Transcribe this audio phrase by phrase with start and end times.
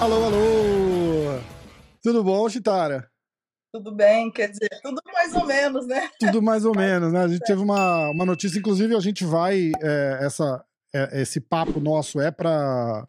[0.00, 1.40] Alô, alô!
[2.02, 3.10] Tudo bom, Chitara?
[3.72, 6.10] Tudo bem, quer dizer, tudo mais ou menos, né?
[6.20, 7.20] Tudo mais ou menos, né?
[7.20, 10.62] A gente teve uma, uma notícia, inclusive a gente vai, é, essa,
[10.94, 13.08] é, esse papo nosso é para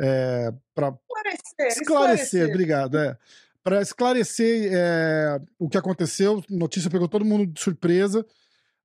[0.00, 3.18] é, para esclarecer, esclarecer, esclarecer, obrigado, é.
[3.66, 8.24] Para esclarecer é, o que aconteceu, notícia pegou todo mundo de surpresa,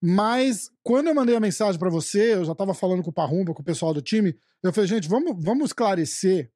[0.02, 3.54] mas quando eu mandei a mensagem para você, eu já estava falando com o Parrumba,
[3.54, 6.52] com o pessoal do time, eu falei, gente, vamos, vamos esclarecer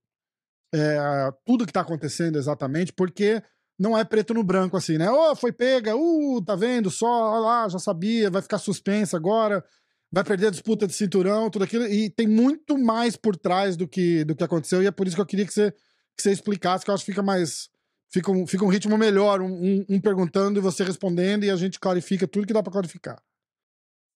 [0.73, 0.97] é,
[1.45, 3.43] tudo que está acontecendo exatamente, porque
[3.77, 5.07] não é preto no branco assim, né?
[5.07, 9.63] Oh, foi pega, uh, tá vendo só, lá, já sabia, vai ficar suspensa agora,
[10.11, 13.87] vai perder a disputa de cinturão, tudo aquilo, e tem muito mais por trás do
[13.87, 15.71] que, do que aconteceu, e é por isso que eu queria que você,
[16.17, 17.69] que você explicasse, que eu acho que fica mais.
[18.11, 21.79] Fica um, fica um ritmo melhor, um, um, perguntando e você respondendo, e a gente
[21.79, 23.21] clarifica tudo que dá para clarificar.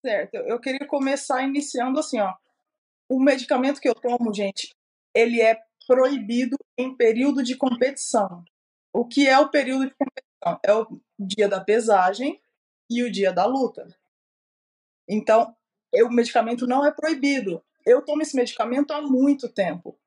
[0.06, 2.34] Certo, eu queria começar iniciando assim, ó.
[3.10, 4.74] O medicamento que eu tomo, gente,
[5.14, 8.46] ele é proibido em período de competição.
[8.94, 10.60] O que é o período de competição?
[10.64, 12.40] É o dia da pesagem
[12.90, 13.88] e o dia da luta.
[15.08, 15.56] Então,
[15.94, 17.62] o medicamento não é proibido.
[17.86, 19.99] Eu tomo esse medicamento há muito tempo.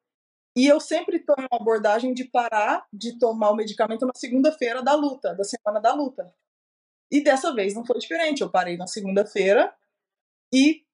[0.54, 4.94] E eu sempre tomo uma abordagem de parar de tomar o medicamento na segunda-feira da
[4.94, 6.34] luta, da semana da luta.
[7.10, 8.42] E dessa vez não foi diferente.
[8.42, 9.74] Eu parei na segunda-feira
[10.52, 10.84] e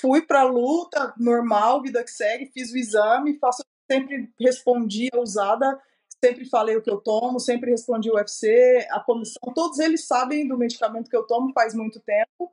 [0.00, 5.20] fui para a luta normal, vida que segue, fiz o exame, faço sempre respondi a
[5.20, 5.78] usada,
[6.24, 10.46] sempre falei o que eu tomo, sempre respondi o UFC, a comissão, todos eles sabem
[10.46, 12.52] do medicamento que eu tomo faz muito tempo.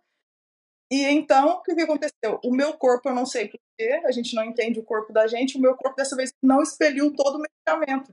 [0.92, 2.40] E então, o que, que aconteceu?
[2.44, 5.58] O meu corpo, eu não sei porquê, a gente não entende o corpo da gente,
[5.58, 8.12] o meu corpo dessa vez não expeliu todo o medicamento.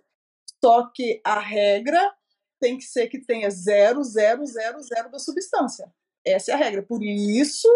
[0.63, 2.15] Só que a regra
[2.61, 5.93] tem que ser que tenha 0,000 da substância.
[6.25, 6.83] Essa é a regra.
[6.83, 7.69] Por isso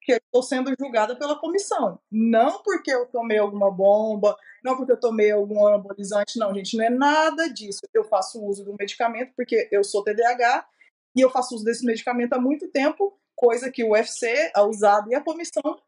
[0.00, 2.00] que eu estou sendo julgada pela comissão.
[2.10, 6.84] Não porque eu tomei alguma bomba, não porque eu tomei algum anabolizante, não, gente, não
[6.84, 7.80] é nada disso.
[7.92, 10.66] Eu faço uso do medicamento porque eu sou TDAH
[11.14, 15.10] e eu faço uso desse medicamento há muito tempo, coisa que o UFC, a USADA
[15.10, 15.80] e a comissão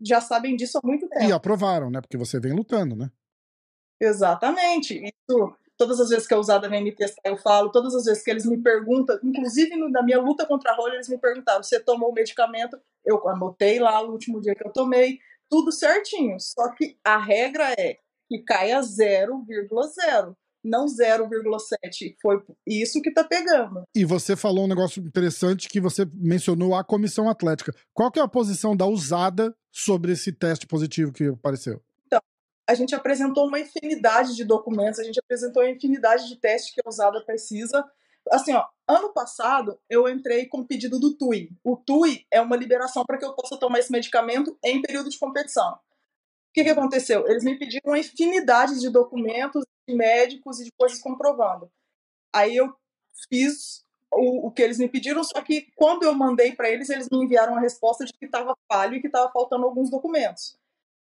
[0.00, 1.24] já sabem disso há muito tempo.
[1.24, 2.00] E aprovaram, né?
[2.00, 3.10] Porque você vem lutando, né?
[4.00, 5.02] Exatamente.
[5.02, 7.70] Isso Todas as vezes que a usada vem me testar, eu falo.
[7.70, 11.08] Todas as vezes que eles me perguntam, inclusive na minha luta contra a rolha, eles
[11.08, 12.80] me perguntaram: você tomou o medicamento?
[13.04, 15.18] Eu anotei lá o último dia que eu tomei,
[15.50, 16.38] tudo certinho.
[16.38, 22.16] Só que a regra é que caia 0,0 não 0,7.
[22.20, 23.84] Foi isso que tá pegando.
[23.94, 27.74] E você falou um negócio interessante que você mencionou a comissão atlética.
[27.92, 31.82] Qual que é a posição da usada sobre esse teste positivo que apareceu?
[32.66, 36.80] a gente apresentou uma infinidade de documentos, a gente apresentou uma infinidade de testes que
[36.84, 37.84] a usada precisa.
[38.30, 41.50] Assim, ó, ano passado eu entrei com o pedido do TUI.
[41.62, 45.18] O TUI é uma liberação para que eu possa tomar esse medicamento em período de
[45.18, 45.72] competição.
[45.72, 47.28] O que, que aconteceu?
[47.28, 51.70] Eles me pediram uma infinidade de documentos, médicos e de coisas comprovando.
[52.32, 52.74] Aí eu
[53.28, 57.08] fiz o, o que eles me pediram, só que quando eu mandei para eles, eles
[57.10, 60.56] me enviaram a resposta de que estava falho e que estava faltando alguns documentos.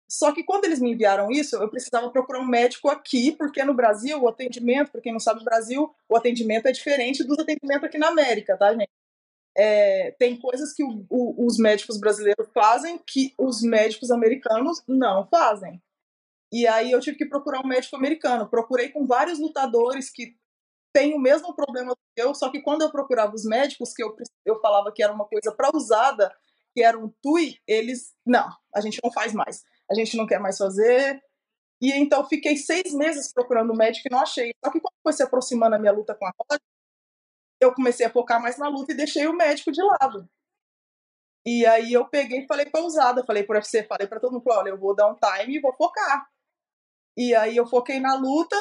[0.09, 3.73] Só que quando eles me enviaram isso, eu precisava procurar um médico aqui, porque no
[3.73, 7.83] Brasil o atendimento, para quem não sabe, no Brasil o atendimento é diferente dos atendimentos
[7.83, 8.89] aqui na América, tá, gente?
[9.53, 15.27] É, tem coisas que o, o, os médicos brasileiros fazem que os médicos americanos não
[15.27, 15.81] fazem.
[16.51, 18.49] E aí eu tive que procurar um médico americano.
[18.49, 20.35] Procurei com vários lutadores que
[20.93, 24.15] têm o mesmo problema que eu, só que quando eu procurava os médicos, que eu,
[24.45, 26.33] eu falava que era uma coisa para usada,
[26.73, 30.39] que era um TUI, eles, não, a gente não faz mais a gente não quer
[30.39, 31.21] mais fazer.
[31.81, 34.51] E então fiquei seis meses procurando médico e não achei.
[34.63, 36.61] Só que quando foi se aproximando a minha luta com a Roda,
[37.61, 40.27] eu comecei a focar mais na luta e deixei o médico de lado.
[41.45, 44.43] E aí eu peguei e falei pra usada, falei pro UFC, falei para todo mundo,
[44.49, 46.27] olha, eu vou dar um time e vou focar.
[47.17, 48.55] E aí eu foquei na luta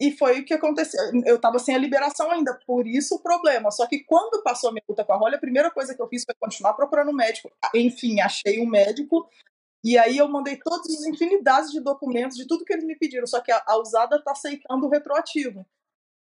[0.00, 0.98] e foi o que aconteceu.
[1.26, 3.70] Eu tava sem a liberação ainda, por isso o problema.
[3.70, 6.08] Só que quando passou a minha luta com a Rolha, a primeira coisa que eu
[6.08, 7.52] fiz foi continuar procurando um médico.
[7.74, 9.28] Enfim, achei um médico,
[9.84, 13.26] e aí eu mandei todas as infinidades de documentos, de tudo que eles me pediram,
[13.26, 15.66] só que a, a usada está aceitando o retroativo.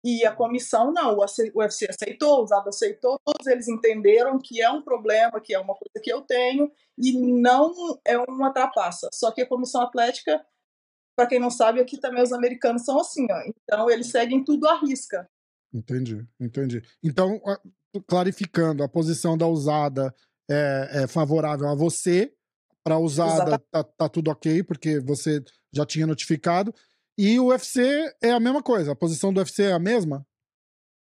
[0.06, 4.70] E a comissão não, o UFC aceitou, o Usado aceitou, todos eles entenderam que é
[4.70, 7.74] um problema, que é uma coisa que eu tenho e não
[8.06, 9.08] é uma trapaça.
[9.14, 10.46] Só que a comissão atlética,
[11.16, 13.42] para quem não sabe, aqui também os americanos são assim, ó.
[13.48, 15.30] Então eles seguem tudo à risca.
[15.74, 16.84] Entendi, entendi.
[17.04, 17.42] Então,
[18.08, 20.14] clarificando, a posição da usada
[20.50, 22.34] é, é favorável a você,
[22.84, 25.44] para usada tá, tá tudo ok, porque você
[25.74, 26.74] já tinha notificado.
[27.18, 27.82] E o UFC
[28.22, 30.26] é a mesma coisa, a posição do UFC é a mesma?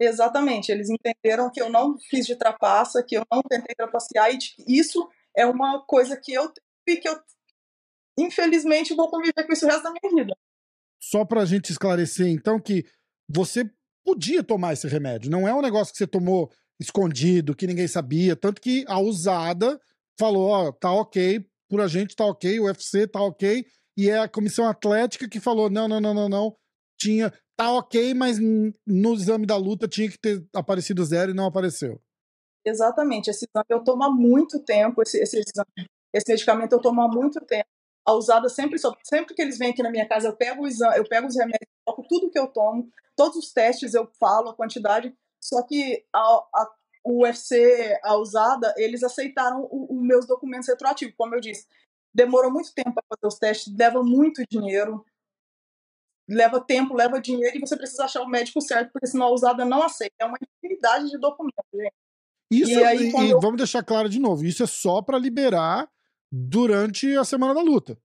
[0.00, 4.38] Exatamente, eles entenderam que eu não fiz de trapaça, que eu não tentei trapacear, e
[4.78, 6.50] isso é uma coisa que eu
[6.86, 7.18] e que eu,
[8.18, 10.36] infelizmente, vou conviver com isso o resto da minha vida.
[11.00, 12.84] Só pra gente esclarecer, então, que
[13.28, 13.70] você
[14.04, 16.50] podia tomar esse remédio, não é um negócio que você tomou
[16.80, 19.80] escondido, que ninguém sabia, tanto que a usada
[20.18, 23.64] falou, ó, tá ok, por a gente tá ok, o UFC tá ok,
[23.98, 26.56] e é a comissão atlética que falou: não, não, não, não, não.
[26.96, 27.32] Tinha.
[27.56, 32.00] Tá ok, mas no exame da luta tinha que ter aparecido zero e não apareceu.
[32.64, 33.28] Exatamente.
[33.28, 35.02] Esse exame eu tomo há muito tempo.
[35.02, 37.68] Esse, esse, exame, esse medicamento eu tomo há muito tempo.
[38.08, 40.96] A usada sempre, sempre que eles vêm aqui na minha casa, eu pego, o exame,
[40.96, 44.56] eu pego os remédios, coloco tudo que eu tomo, todos os testes eu falo a
[44.56, 45.14] quantidade.
[45.42, 46.70] Só que a, a,
[47.04, 51.66] o UFC, a usada, eles aceitaram os meus documentos retroativos, como eu disse
[52.18, 55.04] demorou muito tempo para fazer os testes, leva muito dinheiro,
[56.28, 59.64] leva tempo, leva dinheiro e você precisa achar o médico certo, porque senão a usada
[59.64, 60.14] não aceita.
[60.20, 61.94] É uma infinidade de documentos, gente.
[62.50, 63.40] Isso, e, aí, e eu...
[63.40, 65.88] vamos deixar claro de novo, isso é só para liberar
[66.30, 67.98] durante a semana da luta.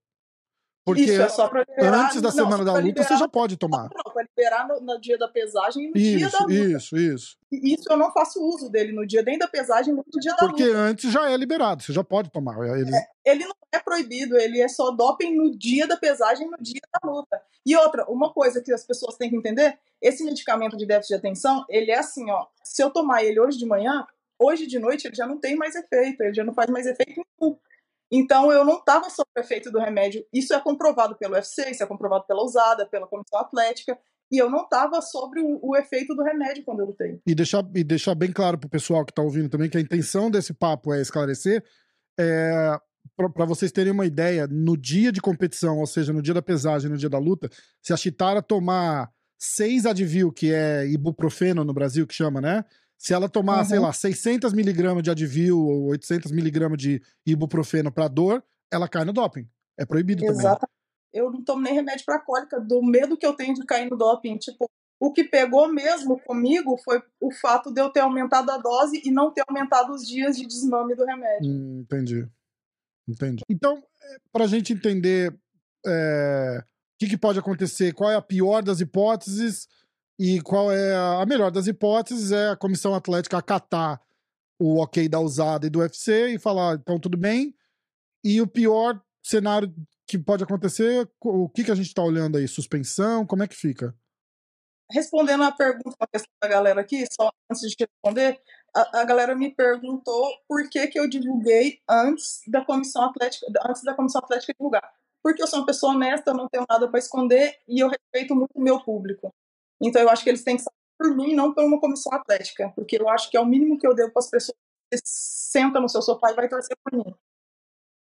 [0.86, 3.28] Porque Isso, é só pra liberar, antes da não, semana da luta liberar, você já
[3.28, 3.84] pode tomar.
[3.84, 6.54] Não, para liberar no, no, dia da pesagem e no isso, dia da luta.
[6.54, 7.38] Isso, isso.
[7.50, 10.40] Isso eu não faço uso dele no dia nem da pesagem nem no dia da
[10.40, 10.76] Porque luta.
[10.76, 12.58] Porque antes já é liberado, você já pode tomar.
[12.78, 12.94] Eles...
[12.94, 16.82] É, ele não é proibido, ele é só doping no dia da pesagem no dia
[16.92, 17.42] da luta.
[17.66, 21.20] E outra, uma coisa que as pessoas têm que entender, esse medicamento de déficit de
[21.20, 24.06] atenção, ele é assim, ó, se eu tomar ele hoje de manhã,
[24.38, 27.22] hoje de noite ele já não tem mais efeito, ele já não faz mais efeito
[27.40, 27.58] nenhum.
[28.16, 30.24] Então eu não estava sob o efeito do remédio.
[30.32, 33.98] Isso é comprovado pelo UFC, isso é comprovado pela usada, pela comissão atlética.
[34.32, 37.20] E eu não estava sobre o, o, efeito do remédio quando eu lutei.
[37.26, 40.30] E deixar, e deixar bem claro pro pessoal que está ouvindo também que a intenção
[40.30, 41.64] desse papo é esclarecer.
[42.20, 42.78] É,
[43.16, 46.92] para vocês terem uma ideia, no dia de competição, ou seja, no dia da pesagem,
[46.92, 47.50] no dia da luta,
[47.82, 52.64] se a Chitara tomar seis Advil, que é ibuprofeno no Brasil, que chama, né?
[53.04, 53.66] Se ela tomar, uhum.
[53.66, 58.42] sei lá, 600 miligramas de Advil ou 800 miligramas de ibuprofeno para dor,
[58.72, 59.46] ela cai no doping.
[59.78, 60.62] É proibido Exato.
[60.62, 60.74] também.
[61.14, 63.98] Eu não tomo nem remédio para cólica, do medo que eu tenho de cair no
[63.98, 64.38] doping.
[64.38, 64.70] Tipo,
[65.02, 69.12] o que pegou mesmo comigo foi o fato de eu ter aumentado a dose e
[69.12, 71.52] não ter aumentado os dias de desmame do remédio.
[71.52, 72.26] Hum, entendi.
[73.06, 73.44] Entendi.
[73.50, 75.38] Então, é, para a gente entender
[75.86, 76.66] é, o
[76.98, 79.68] que, que pode acontecer, qual é a pior das hipóteses,
[80.20, 82.32] e qual é a melhor das hipóteses?
[82.32, 84.02] É a comissão atlética acatar
[84.60, 87.56] o ok da usada e do UFC e falar, então tudo bem.
[88.24, 89.74] E o pior cenário
[90.06, 92.48] que pode acontecer, o que, que a gente está olhando aí?
[92.48, 93.26] Suspensão?
[93.26, 93.96] Como é que fica?
[94.92, 95.98] Respondendo a pergunta
[96.42, 98.40] da galera aqui, só antes de responder,
[98.76, 103.84] a, a, galera me perguntou por que, que eu divulguei antes da comissão atlética, antes
[103.84, 104.94] da comissão atlética divulgar.
[105.24, 108.36] Porque eu sou uma pessoa honesta, eu não tenho nada para esconder e eu respeito
[108.36, 109.34] muito o meu público.
[109.84, 112.72] Então eu acho que eles têm que saber por mim, não por uma comissão atlética,
[112.76, 114.58] porque eu acho que é o mínimo que eu devo para as pessoas.
[114.94, 117.16] Você senta no seu sofá e vai torcer por mim.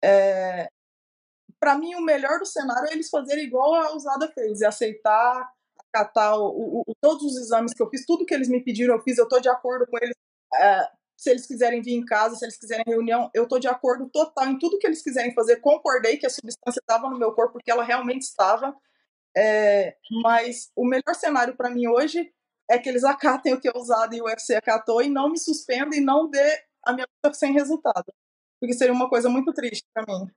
[0.05, 0.69] É...
[1.61, 5.49] Para mim, o melhor do cenário é eles fazerem igual a usada fez, é aceitar,
[5.89, 9.03] acatar o, o, todos os exames que eu fiz, tudo que eles me pediram, eu
[9.03, 10.15] fiz, eu estou de acordo com eles.
[10.55, 10.91] É...
[11.17, 14.49] se eles quiserem vir em casa, se eles quiserem reunião, eu estou de acordo total
[14.49, 15.57] em tudo que eles quiserem fazer.
[15.61, 18.77] Concordei que a substância estava no meu corpo, porque ela realmente estava.
[19.37, 22.33] É, mas o melhor cenário para mim hoje
[22.71, 25.39] é que eles acatem o que é usado e o UFC acatou e não me
[25.39, 28.13] suspendam e não dê a minha luta sem resultado.
[28.61, 30.31] Porque seria uma coisa muito triste para mim.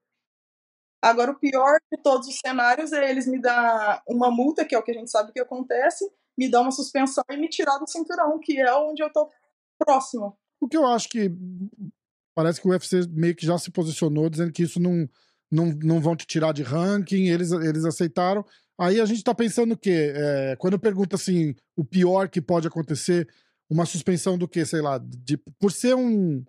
[1.01, 4.77] Agora, o pior de todos os cenários é eles me dar uma multa, que é
[4.77, 7.87] o que a gente sabe que acontece, me dar uma suspensão e me tirar do
[7.87, 9.29] cinturão, que é onde eu tô
[9.77, 10.35] próximo.
[10.59, 11.31] O que eu acho que
[12.33, 15.07] parece que o UFC meio que já se posicionou dizendo que isso não,
[15.51, 18.43] não, não vão te tirar de ranking, eles, eles aceitaram.
[18.77, 20.13] Aí a gente tá pensando o quê?
[20.15, 23.27] É, quando pergunta assim, o pior que pode acontecer,
[23.69, 24.65] uma suspensão do quê?
[24.65, 26.43] Sei lá, de, por ser um.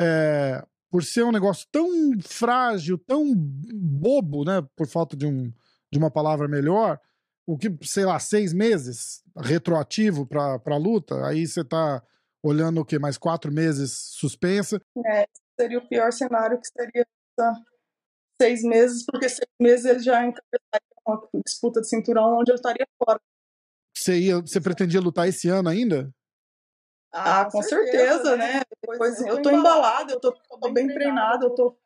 [0.00, 1.88] É, por ser um negócio tão
[2.20, 4.64] frágil, tão bobo, né?
[4.76, 5.52] Por falta de, um,
[5.92, 7.00] de uma palavra melhor,
[7.46, 12.00] o que, sei lá, seis meses retroativo pra, pra luta, aí você tá
[12.42, 12.98] olhando o quê?
[12.98, 14.80] Mais quatro meses suspensa.
[15.04, 15.26] É,
[15.58, 17.06] seria o pior cenário que seria
[18.40, 22.86] seis meses, porque seis meses ele já encabeçaria uma disputa de cinturão onde eu estaria
[23.02, 23.20] fora.
[23.96, 26.10] Você, ia, você pretendia lutar esse ano ainda?
[27.12, 28.62] Ah, com certeza, né?
[28.82, 31.76] Depois eu tô embalada, eu tô, tô bem treinada, eu tô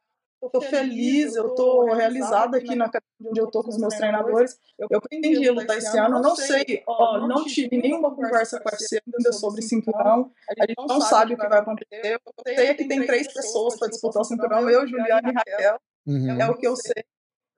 [0.40, 3.94] eu tô feliz, eu tô realizada aqui na academia onde eu tô com os meus
[3.94, 4.56] treinadores.
[4.78, 9.02] Eu pretendia lutar esse ano, não sei, ó, não tive nenhuma conversa com a UFC
[9.04, 10.30] ainda sobre cinturão.
[10.48, 12.14] A gente não sabe o que vai acontecer.
[12.14, 15.80] Eu sei que tem três pessoas para disputar o cinturão, eu, Juliana e Raquel.
[16.06, 16.40] Uhum.
[16.40, 17.04] É o que eu sei.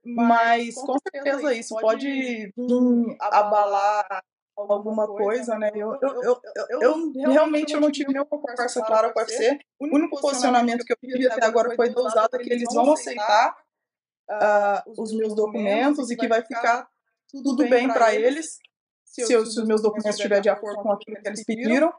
[0.05, 4.25] Mas com certeza isso pode vir abalar
[4.57, 5.71] alguma coisa, né?
[5.75, 6.41] Eu, eu, eu,
[6.81, 9.59] eu, eu realmente eu não tive nenhuma conversa clara com a UFC.
[9.79, 13.57] O único posicionamento que eu tive até agora foi da usada que eles vão aceitar
[14.31, 16.89] uh, os meus documentos e que vai ficar
[17.29, 18.59] tudo bem para eles
[19.05, 21.93] se, se, os meus documentos estiverem de acordo com aquilo que eles pediram.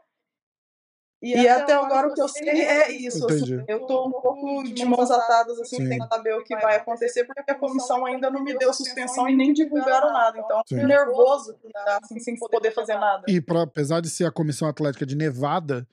[1.22, 3.24] E, e até, até agora o que eu sei é isso.
[3.30, 5.86] Assim, eu estou um pouco de mãos atadas, assim, Sim.
[5.86, 9.36] sem saber o que vai acontecer, porque a comissão ainda não me deu suspensão e
[9.36, 10.36] nem divulgaram nada.
[10.36, 10.84] Então, Sim.
[10.84, 11.54] nervoso,
[12.02, 13.24] assim, sem poder fazer nada.
[13.28, 15.86] E pra, apesar de ser a comissão atlética de Nevada,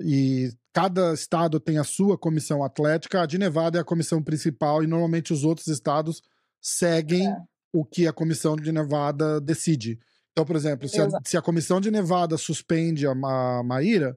[0.00, 4.82] e cada estado tem a sua comissão atlética, a de Nevada é a comissão principal,
[4.82, 6.22] e normalmente os outros estados
[6.62, 7.36] seguem é.
[7.74, 9.98] o que a comissão de Nevada decide.
[10.32, 14.16] Então, por exemplo, se a, se a comissão de Nevada suspende a, a Maíra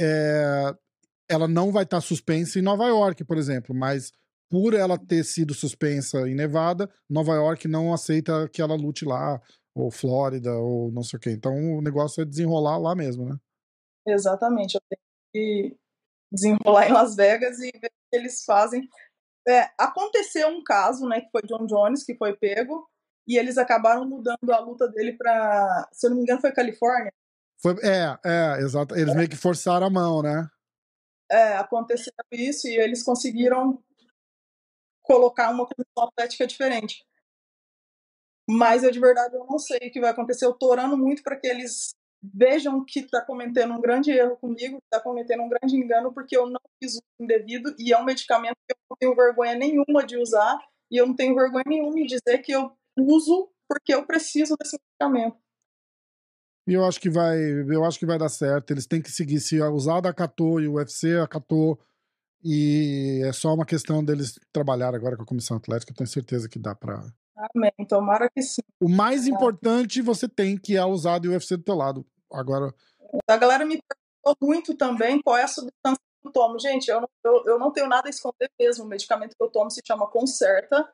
[0.00, 0.74] é,
[1.28, 4.12] ela não vai estar tá suspensa em Nova York, por exemplo, mas
[4.50, 9.40] por ela ter sido suspensa em Nevada, Nova York não aceita que ela lute lá,
[9.74, 11.30] ou Flórida, ou não sei o quê.
[11.30, 13.36] Então o negócio é desenrolar lá mesmo, né?
[14.06, 14.74] Exatamente.
[14.74, 15.00] Eu tenho
[15.32, 15.76] que
[16.32, 18.88] desenrolar em Las Vegas e ver o que eles fazem.
[19.46, 22.86] É, aconteceu um caso, né, que foi John Jones, que foi pego,
[23.26, 27.12] e eles acabaram mudando a luta dele para, se eu não me engano, foi Califórnia.
[27.62, 28.96] Foi, é, é, exato.
[28.96, 30.48] Eles meio que forçaram a mão, né?
[31.30, 33.82] É, aconteceu isso e eles conseguiram
[35.02, 37.04] colocar uma comissão atlética diferente.
[38.48, 40.44] Mas eu de verdade eu não sei o que vai acontecer.
[40.44, 44.78] Eu tô orando muito para que eles vejam que está cometendo um grande erro comigo,
[44.84, 48.56] está cometendo um grande engano, porque eu não fiz o indevido e é um medicamento
[48.66, 50.58] que eu não tenho vergonha nenhuma de usar
[50.90, 54.76] e eu não tenho vergonha nenhuma de dizer que eu uso porque eu preciso desse
[54.76, 55.38] medicamento.
[56.70, 58.70] E eu acho que vai, eu acho que vai dar certo.
[58.70, 59.40] Eles têm que seguir.
[59.40, 61.76] Se a usada acatou e o UFC acatou,
[62.44, 65.90] e é só uma questão deles trabalhar agora com a comissão atlética.
[65.90, 67.02] Eu tenho certeza que dá para.
[67.36, 67.72] Amém.
[67.88, 68.62] Tomara que sim.
[68.80, 72.06] O mais importante você tem que é a usada e o UFC do teu lado.
[72.32, 72.72] Agora.
[73.28, 76.56] A galera me perguntou muito também qual é a substância que eu tomo.
[76.60, 78.84] Gente, eu não, eu, eu não tenho nada a esconder mesmo.
[78.84, 80.88] O medicamento que eu tomo se chama Concerta,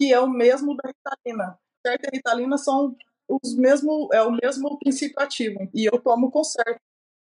[0.00, 1.58] que é o mesmo da Ritalina.
[1.86, 2.96] Certa e Ritalina são
[3.28, 5.68] os mesmo, é o mesmo princípio ativo.
[5.74, 6.80] E eu tomo conserto,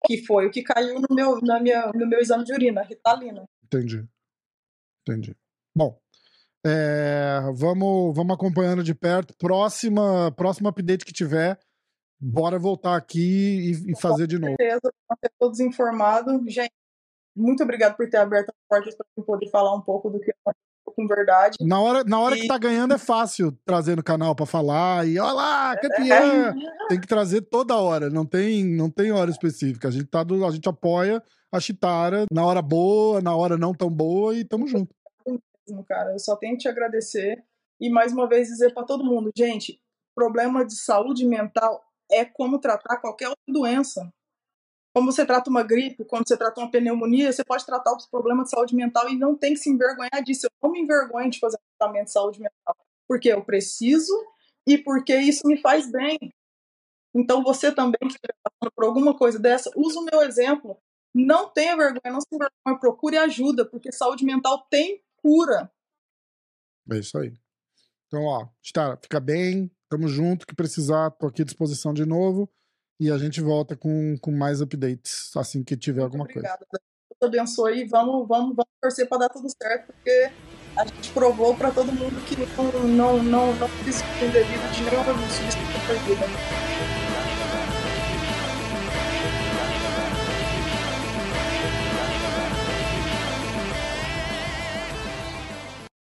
[0.06, 3.44] que foi o que caiu no meu, na minha, no meu exame de urina, Ritalina.
[3.64, 4.06] Entendi.
[5.02, 5.36] Entendi.
[5.74, 5.98] Bom,
[6.64, 9.34] é, vamos, vamos acompanhando de perto.
[9.38, 11.58] Próxima, próximo update que tiver,
[12.20, 14.56] bora voltar aqui e, e fazer de novo.
[14.56, 16.40] Com certeza, ter todos informados.
[16.52, 16.72] Gente,
[17.36, 20.30] muito obrigado por ter aberto as portas para eu poder falar um pouco do que
[20.30, 20.65] aconteceu
[20.96, 21.58] com verdade.
[21.60, 22.40] Na hora, na hora e...
[22.40, 26.54] que tá ganhando é fácil trazer no canal para falar e olha lá, campeã.
[26.56, 26.88] É.
[26.88, 29.88] Tem que trazer toda hora, não tem, não tem hora específica.
[29.88, 31.22] A gente tá do, a gente apoia
[31.52, 34.94] a Chitara na hora boa, na hora não tão boa e tamo junto.
[35.86, 37.44] Cara, eu só tenho que te agradecer
[37.80, 39.78] e mais uma vez dizer para todo mundo, gente,
[40.14, 44.10] problema de saúde mental é como tratar qualquer outra doença.
[44.96, 48.44] Como você trata uma gripe, quando você trata uma pneumonia, você pode tratar os problemas
[48.44, 50.46] de saúde mental e não tem que se envergonhar disso.
[50.46, 52.74] Eu não me envergonho de fazer tratamento de saúde mental,
[53.06, 54.10] porque eu preciso
[54.66, 56.18] e porque isso me faz bem.
[57.14, 60.78] Então você também que estiver passando por alguma coisa dessa, usa o meu exemplo.
[61.14, 65.70] Não tenha vergonha, não se envergonhe, procure ajuda, porque saúde mental tem cura.
[66.90, 67.34] É isso aí.
[68.06, 72.50] Então, ó, Stara, fica bem, tamo junto, que precisar, tô aqui à disposição de novo.
[72.98, 76.66] E a gente volta com, com mais updates assim que tiver alguma obrigada.
[76.66, 76.82] coisa.
[77.20, 77.84] Deus abençoe.
[77.86, 80.30] Vamos, vamos, vamos torcer para dar tudo certo, porque
[80.76, 85.60] a gente provou para todo mundo que não, não, não, não, precisa de nenhuma substância
[85.86, 86.26] perdida.